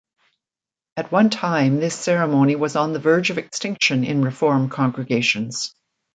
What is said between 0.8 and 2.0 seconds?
At one time, this